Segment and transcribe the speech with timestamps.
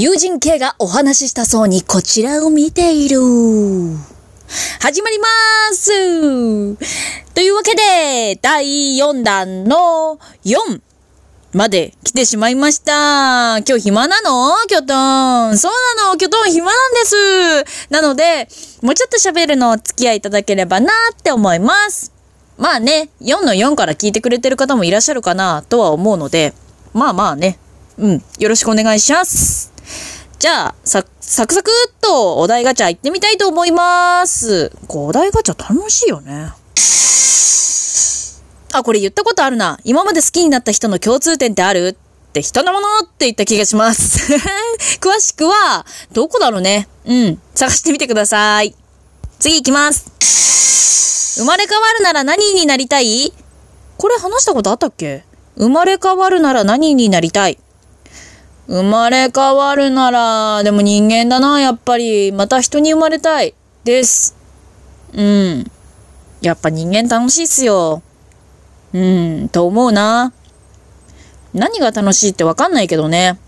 [0.00, 3.18] 友人系がお話ししたそうにこちらを見ている。
[4.80, 5.26] 始まりま
[5.72, 6.76] す
[7.34, 10.80] というわけで、第4弾の4
[11.52, 13.58] まで来てしまいました。
[13.66, 14.54] 今日暇なの？
[14.68, 15.58] キョトン。
[15.58, 16.16] そうなの？
[16.16, 17.90] キョトン暇なんです。
[17.90, 18.46] なので、
[18.82, 22.12] もうちょっと喋るのお付き合いいただければなって思います。
[22.56, 26.54] まあね、4の4から聞いてくれてる方もいらっしゃるかなとは思うので、
[26.94, 27.58] まあまあね、
[27.96, 29.76] うん、よろしくお願いします。
[30.38, 34.70] じゃあ、さ、サクサクっとお題ガチャ行ってみたいと思います。
[34.86, 36.52] こう、お題ガチャ楽しいよね。
[38.72, 39.80] あ、これ言ったことあるな。
[39.82, 41.96] 今まで好きになった人の共通点ってある？
[42.28, 44.32] って人のものって言った気がします。
[45.00, 46.86] 詳しくは、どこだろうね。
[47.06, 47.40] うん。
[47.54, 48.76] 探してみてください。
[49.40, 51.38] 次行きます。
[51.40, 53.32] 生まれ変わるなら何になりたい？
[53.96, 55.24] これ話したことあったっけ？
[55.56, 57.58] 生まれ変わるなら何になりたい？
[58.68, 62.32] 生まれ変わるなら、でも人間だな、やっぱり。
[62.32, 63.54] また人に生まれたい。
[63.88, 64.36] です。
[65.14, 65.70] うん。
[66.42, 68.02] やっぱ人間楽しいっすよ。
[68.92, 70.34] うん、と思うな。
[71.54, 73.38] 何が楽しいってわかんないけどね。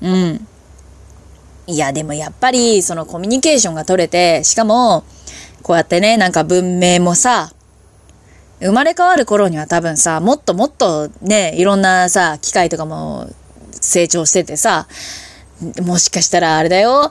[0.00, 0.46] うん。
[1.66, 5.02] いや、でもやっぱり、そのコミュニケーションが取れて、しかも、
[5.64, 7.52] こうやってね、なんか文明もさ、
[8.60, 13.28] 生まれ変わる頃には多分さ、もっともっとね、いろんなさ、機械とかも
[13.80, 14.86] 成長しててさ、
[15.82, 17.10] もしかしたらあれだよ、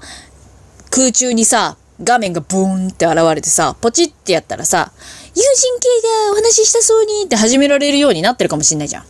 [0.90, 4.92] 空中にさ、画面がブーンって現れてさ、ポチってやったらさ、
[5.36, 5.88] 友人系
[6.28, 9.06] がお話ししたそうにって始められるようになってるかもしんないじゃん。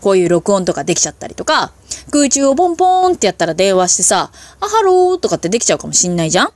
[0.00, 1.72] こういう録音とかできちゃったりとか、
[2.10, 6.48] 空中をポンポーンってやったら電話してさ、あ、ハローとかってできちゃうかもしんないじゃん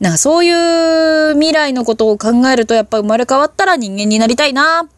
[0.00, 4.88] なんかそういう未来のことを考えるとやっぱ生まれ変わったら人間になりたいな。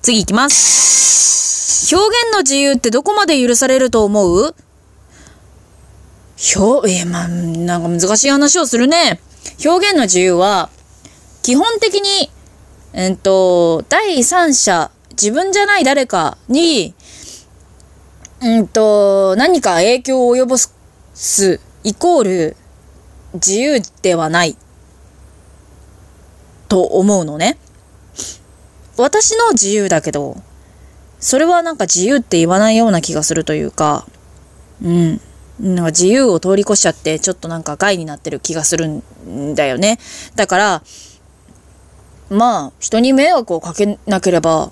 [0.00, 1.47] 次行きます。
[1.90, 4.54] 表現の自由ってどこまで許されると思う？
[6.56, 9.20] 表、えー、まあ、なんか難しい話をするね。
[9.64, 10.70] 表現の自由は、
[11.42, 12.30] 基本的に、
[12.92, 16.94] えっと、第三者、自分じゃない誰かに、
[18.40, 20.56] うんと、何か影響を及ぼ
[21.14, 22.56] す、イコール、
[23.34, 24.56] 自由ではない、
[26.68, 27.58] と思うのね。
[28.96, 30.36] 私の自由だけど、
[31.20, 34.06] それはなんか自由って言わないような気がするというか、
[34.82, 35.20] うん。
[35.60, 39.98] なんか自由を通り越しちゃって、ちょっとなんか害になってる気がするんだよね。
[40.36, 40.82] だから、
[42.30, 44.70] まあ、人に迷惑をかけなければ、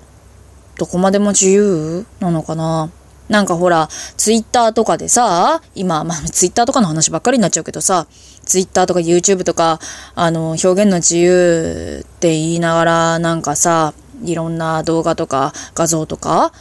[0.77, 2.89] どこまでも自由なのかな。
[3.29, 8.07] なんかほら、ツイッターとかでさ、今、まあ、ツイッターとかの話ばっかりになっちゃうけどさ、
[8.45, 9.79] ツイッターとか YouTube とか、
[10.15, 13.93] あの、表現の自由って言いながら、なんかさ、
[14.23, 16.51] いろんな動画とか画像とか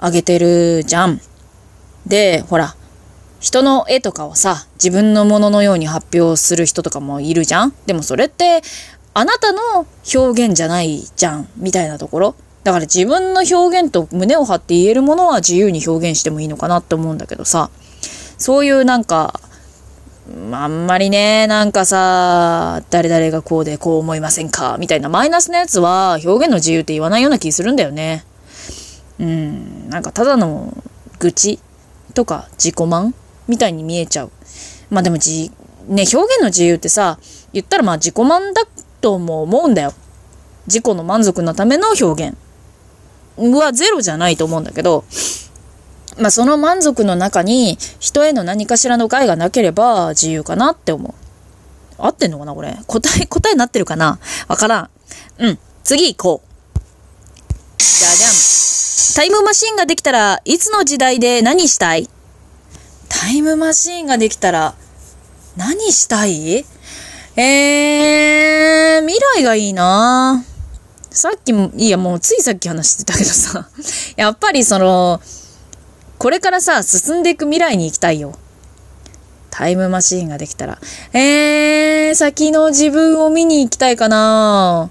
[0.00, 1.20] 上げてるじゃん。
[2.06, 2.74] で、ほら、
[3.40, 8.62] 人の絵とかをさ、自分のもののように発表する人とかもいるじゃんでもそれって、
[9.12, 12.34] あなたの表現じゃないじゃん、みたいなところ。
[12.64, 17.70] だから自分の表現と胸を張って言えるものは自由に表現してもいいのかなって思うんだけどさ、
[18.36, 19.40] そういうなんか、
[20.52, 28.24] あんまりね、なんかさ、誰々がこうでこう思いませんかみたいなマイナスなやつは表現の自由って言わないような気するんだよね。
[29.18, 30.72] うん、なんかただの
[31.18, 31.58] 愚痴
[32.14, 33.14] とか自己満
[33.48, 34.30] みたいに見えちゃう。
[34.90, 35.50] まあでもじ、
[35.88, 37.18] ね、表現の自由ってさ、
[37.52, 38.62] 言ったらまあ自己満だ
[39.00, 39.92] とも思うんだよ。
[40.66, 42.36] 自己の満足のための表現
[43.36, 45.04] はゼロじゃないと思うんだけど、
[46.18, 51.14] まあその満足の中に人への何かしらの害がなければ自由かなって思う。
[52.02, 52.76] 合ってんのかなこれ？
[52.86, 54.18] 答え、答えになってるかな？
[54.48, 54.90] わからん。
[55.38, 55.58] うん。
[55.84, 56.48] 次行こう。
[57.78, 58.30] じゃじゃん。
[59.16, 62.08] タイムマシンができたらいつの時代で何したい？
[63.08, 64.74] タイムマシーンができたら、
[65.56, 66.64] 何したい？
[67.36, 70.44] えー、未来がいいな
[71.10, 73.68] さっきも、いやもうついさっき話してたけどさ、
[74.16, 75.20] やっぱりその、
[76.20, 78.34] これからさ、進んでいく未来に行きたいよ。
[79.50, 80.78] タイムマシーンができたら。
[81.14, 84.90] えー、先の自分を見に行きたいかな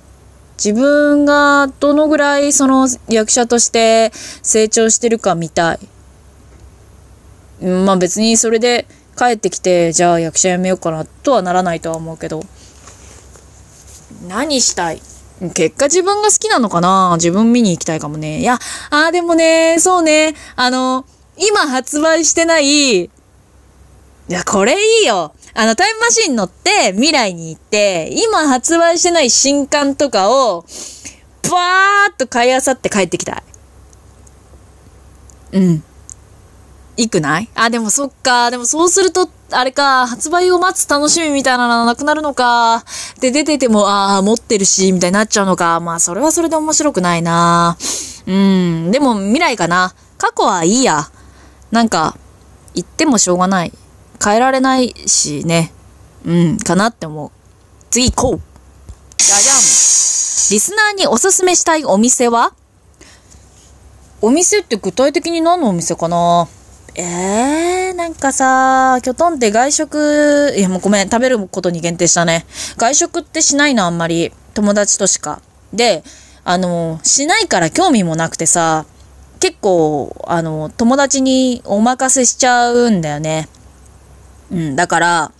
[0.58, 4.12] 自分がどのぐらいその役者として
[4.42, 5.80] 成長してるか見たい。
[7.64, 12.42] まあ別にそれで帰ってきて、じゃあ役者やめようかなとはならないとは思うけど。
[14.28, 15.02] 何したい？
[15.54, 17.14] 結果自分が好きなのかな？
[17.18, 18.40] 自分見に行きたいかもね。
[18.40, 18.58] いや、
[18.90, 21.06] あーでもね、そうね、あの、
[21.40, 23.10] 今発売してない、い
[24.28, 25.34] や、これいいよ。
[25.56, 30.66] あの、タイムマシン乗って未来に行って、今発売してない新刊とかを、
[31.44, 33.44] バーっと買い漁って帰ってきたい。
[35.54, 35.84] うん。
[36.96, 37.50] いくない？
[37.56, 38.52] あ、でもそっか。
[38.52, 42.84] でもそうすると、あれか、発売を待つ楽しみみたいなのなくなるのか。
[43.20, 45.80] で、出てても、ああ、持ってるし、みたいになっちゃうのか。
[45.80, 47.78] まあ、それはそれで面白くないな。
[48.28, 48.92] うん。
[48.92, 49.96] でも、未来かな。
[50.18, 51.10] 過去はいいや。
[51.72, 52.18] なんか、
[52.74, 53.74] 言ってもしょうがない。
[54.24, 55.72] 変えられないしね。
[56.26, 57.32] うん、かなって思う。
[57.90, 58.42] 次行こう。
[59.18, 59.56] じゃじゃん。
[59.56, 62.54] リスナーにおすすめしたいお店は？
[64.22, 66.48] お店って具体的に何のお店かな？
[66.96, 72.46] えー、なんかさ、キョトンって外食、いやもうごめん、食べることに限定したね。
[72.78, 74.34] 外食ってしないのあんまり。
[74.56, 75.42] 友達としか。
[75.72, 76.04] で、
[76.44, 78.86] あの、しないから興味もなくてさ、
[79.40, 83.48] 結構、あの、友達にお任せしちゃうんだよね。
[84.52, 85.32] うん、だから、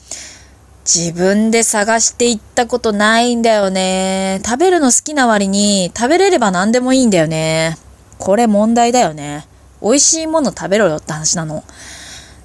[0.86, 4.42] 自分で探していったことないんだよね。
[4.46, 7.78] 食べるの好きな割に、食べれれば何でもいいんだよね。
[8.18, 9.46] これ問題だよね。
[9.82, 11.64] 美味しいもの食べろよって話なの。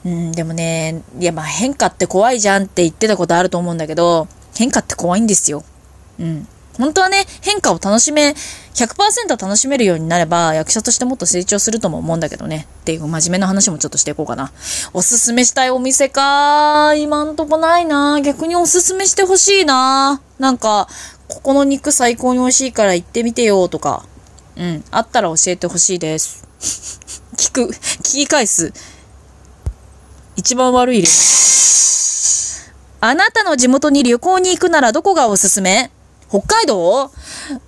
[0.05, 5.65] うん、でもね、いやま変化って怖いじゃんって言ってたことあると思うんだけど、変化って怖いんですよ。
[6.21, 6.47] うん。
[6.79, 8.35] 本当はね、変化を楽しめ、
[8.75, 12.67] 100%楽しめるようになれば、役者としてもっと成長するとも思うんだけどね。
[12.83, 14.53] っていう真面目な話もちょっとしていこうかな。
[14.93, 16.95] おすすめしたいお店か？
[16.97, 20.89] 今んとこないな逆におすすめしてほしいななんか、
[21.29, 24.05] ここの肉最高に美味しいから行ってみてよとか。
[24.57, 24.85] うん。
[24.91, 26.45] あったら教えてほしいです。
[27.37, 28.73] 聞く、聞き返す。
[30.37, 31.09] 一番悪い例。
[33.01, 35.91] あなたの地元に旅行に行くならどこがおすすめ？
[36.35, 37.13] 北海道？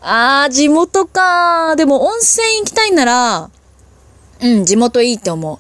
[0.00, 1.76] あー、地元か。
[1.76, 3.50] でも温泉行きたいなら、
[4.42, 5.58] うん、地元いいって思う。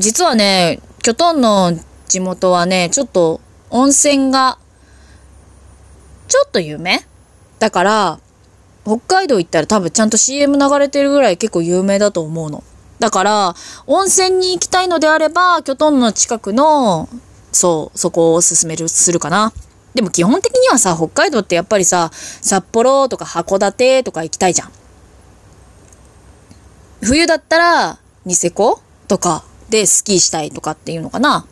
[0.00, 4.56] 実はね、キョトンの地元はね、ちょっと温泉が、
[6.26, 7.04] ちょっと有名？
[7.58, 8.18] だから、
[8.86, 12.64] 北海道行ったら多分ちゃんと CM 流れてるぐらい結構有名だと思うの。
[12.98, 13.54] だから、
[13.86, 17.10] 温泉に行きたいのであれば、キョトンの近くの、
[17.52, 19.52] そう、そこをおすすめするかな。
[19.94, 24.72] でも基本的にはさ、北海道ってやっぱりさ、札幌とか函館とか行きたいじゃん。
[27.02, 31.46] 冬だったら、ニセコとかでスキーしたいとかっていうのかな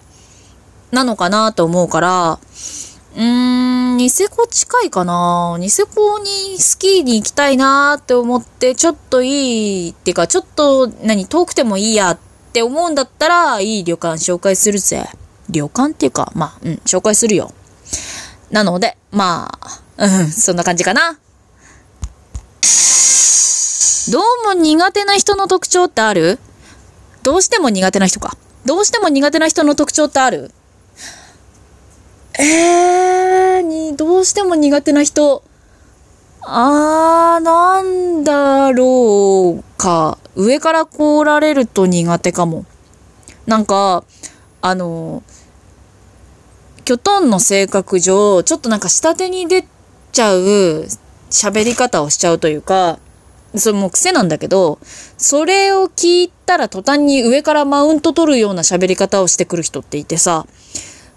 [0.92, 2.38] なのかなと思うから、
[3.16, 12.18] うーん、ニセコ近いかなニセコにスキーに行きたいなって思って、ちょっといいっていうか、ちょっと、何、遠くてもいいやっ
[12.52, 15.08] て思うんだったら、いい旅館紹介するぜ。
[15.48, 17.52] 旅館っていうか、まあ、うん、紹介するよ。
[18.50, 21.18] なので、まあ、うん、そんな感じかな。
[24.10, 26.38] どうも苦手な人の特徴ってある？
[27.22, 28.38] どうしても苦手な人か。
[28.64, 30.50] どうしても苦手な人の特徴ってある？
[32.38, 35.42] えー、に、どうしても苦手な人。
[36.40, 40.16] あー、なんだろうか。
[40.36, 42.64] 上から来られると苦手かも。
[43.46, 44.04] なんか、
[44.62, 45.22] あの
[46.88, 49.62] キョトンの性格上、ちょっとなんか下手に出
[50.10, 50.86] ちゃう
[51.28, 52.98] 喋り方をしちゃうというか、
[53.56, 54.78] それも癖なんだけど、
[55.18, 60.46] それを聞いたら途端に上からマウント取るような喋り方をしてくる人っていてさ、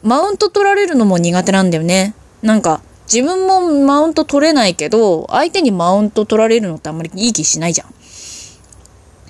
[0.03, 2.15] マウント取られるのも苦手なんだよね。
[2.41, 7.93] なんか、自分もマウント取れないけど、相手にマウント取られるのってあんまりいい気しないじゃん。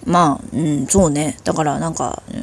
[0.08, 1.38] まあ、うん、そうね。
[1.44, 2.36] だからなんか、う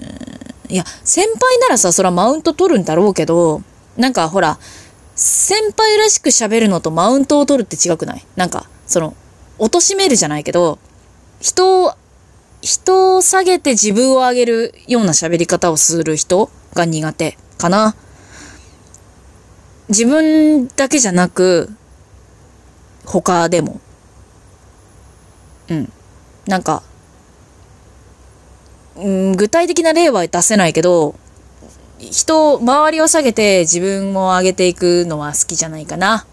[0.71, 3.61] ん、いや、先輩ならさ、そらマウント取るんだろうけど、
[3.99, 4.59] なんかほら、
[5.15, 8.25] 先輩らしく喋るのとマウントを取るって違くない？
[8.37, 9.15] なんか、その、
[9.59, 10.79] 貶めるじゃないけど、
[11.41, 11.95] 人を、
[12.63, 17.97] 人を下げて自分を上げるような喋り方をする人が苦手かな。
[19.89, 21.71] 自分だけじゃなく、
[23.05, 23.81] 他でも。
[25.69, 25.93] うん。
[26.47, 26.83] なんか、
[28.97, 31.15] うん、具体的な例は出せないけど、
[31.99, 36.27] 人、周りを下げて自分を上げていくのは好きじゃないかな。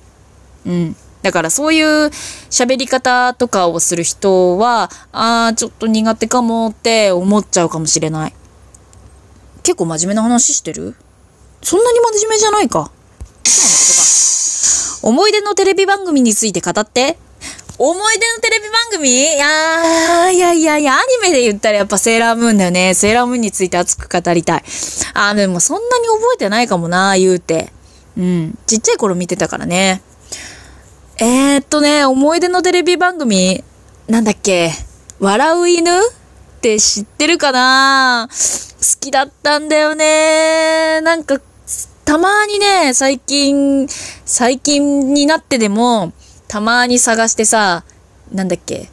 [0.65, 0.95] うん。
[1.21, 1.85] だからそういう
[2.51, 8.33] 喋り方とかをする人は、ああ、ちょっと苦手かもって思っちゃうかもしれない。
[9.63, 10.95] 結構真面目な話してる？
[11.63, 12.91] そんなに真面目じゃないか。
[15.01, 17.17] 思い出のテレビ番組について語って。
[17.77, 19.09] 思い出のテレビ番組？
[19.09, 22.93] いやいやいやいや、アニメで言ったらやっぱセーラームーンだよね。
[22.93, 24.63] セーラームーンについて熱く語りたい。
[25.13, 27.71] あー、でもそんなに覚えてないかもな、言うて。
[28.17, 28.57] うん。
[28.65, 30.01] ちっちゃい頃見てたからね。
[31.17, 33.63] えー、っとね、思い出のテレビ番組、
[34.07, 34.71] なんだっけ、
[35.19, 36.01] 笑う犬っ
[36.61, 38.29] て知ってるかな？
[38.29, 38.35] 好
[38.99, 41.01] きだったんだよね。
[41.01, 41.39] なんか、
[42.05, 43.87] たまにね、最近、
[44.25, 46.13] 最近になってでも、
[46.47, 47.83] たまに探してさ、
[48.31, 48.89] なんだっけ、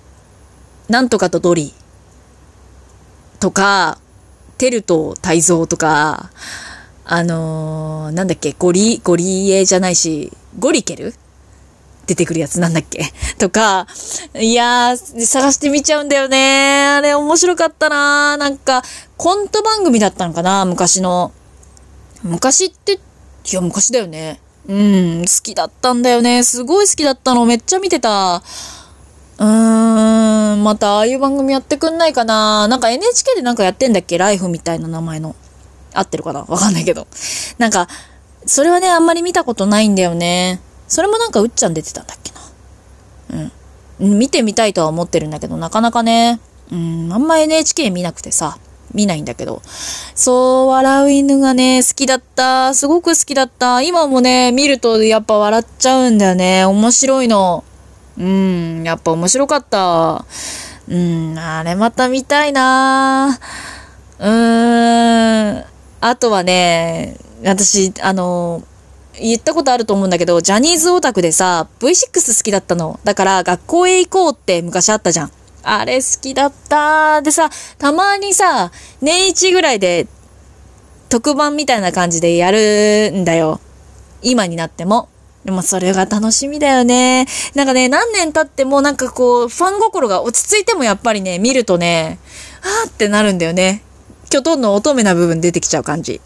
[0.88, 1.72] なんとかとドリ
[3.40, 3.98] とか、
[4.58, 6.30] テルと泰造とか、
[7.04, 11.14] あのー、なんだっけ、ゴリ、ゴリエじゃないし、ゴリケル？
[12.06, 13.12] 出てくるやつなんだっけ？
[13.38, 13.86] とか、
[14.34, 16.86] いやー、探してみちゃうんだよね。
[16.96, 18.82] あれ面白かったなーなんか、
[19.16, 21.32] コント番組だったのかな昔の。
[22.22, 22.98] 昔って、い
[23.52, 24.40] や、昔だよね。
[24.68, 26.42] うん、好きだったんだよね。
[26.44, 27.44] すごい好きだったの。
[27.44, 28.42] めっちゃ見てた。
[29.38, 34.18] うーん、またああいう番組やってくんないかななんか NHK でなんかやってんだっけ？
[34.18, 35.34] ライフみたいな名前の。
[35.94, 36.40] 合ってるかな？
[36.40, 37.06] わかんないけど。
[37.58, 37.88] なんか、
[38.46, 40.60] それはね、あんまり見たことないんだよね。
[40.86, 42.32] それもなんかうっちゃん出てたんだっけ
[43.36, 43.50] な？
[44.00, 44.18] うん。
[44.18, 46.40] 見てみたいとは思ってるんだけど、なかなかね、
[46.70, 48.58] うん、あんま NHK 見なくてさ、
[48.94, 49.62] 見ないんだけど。
[50.14, 52.74] そう、笑う犬がね、好きだった。
[52.74, 53.82] すごく好きだった。
[53.82, 56.64] 今もね、見るとやっぱ笑っちゃうんだよね。
[56.64, 57.64] 面白いの。
[58.18, 60.24] うん、やっぱ面白かった。
[60.88, 63.38] うん、あれまた見たいな
[64.18, 65.64] うーん。
[66.00, 68.62] あとはね、私、あの、
[69.20, 72.98] 言ったことあると思うんだけど、ジャニーズオタクでさ、V6 好きだったの。
[73.04, 75.30] だから学校へ行こうって昔あったじゃん。
[75.62, 77.22] あれ好きだった。
[77.22, 80.06] でさ、たまにさ、年一ぐらいで
[81.08, 83.60] 特番みたいな感じでやるんだよ。
[84.22, 85.08] 今になっても。
[85.44, 87.26] でもそれが楽しみだよね。
[87.54, 92.18] なんかね、何年経ってもなんかこう、ファン心が落ち着いてもやっぱりね、見るとね、
[92.84, 93.82] あーってなるんだよね。
[94.30, 96.20] きょとんの乙女な部分出てきちゃう感じ。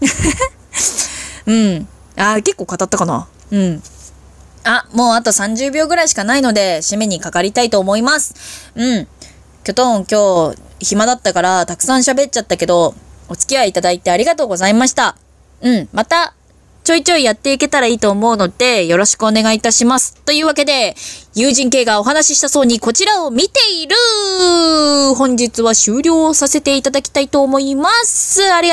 [1.46, 1.88] うん。
[2.16, 3.28] あー、結構語ったかな。
[3.50, 3.82] うん。
[4.64, 8.70] あ、もうあと30秒ぐらいしかないので、締めにかかりたいと思います。
[8.74, 9.08] うん。
[9.64, 12.94] きょとん今日暇だったからたくさん喋っちゃったけど、
[13.28, 15.16] お付き合いいただいてありがとうございました。
[15.60, 15.88] うん。
[15.92, 16.34] また
[16.82, 20.16] ちょいちょいやっていけたらいいと思うので、よろしくお願いいたします。
[20.24, 20.96] というわけで、
[21.34, 23.94] 友人系がお話ししたそうにこちらを見ている
[25.14, 28.42] 本日は終了させていただきたいと思います。
[28.52, 28.68] ありがとう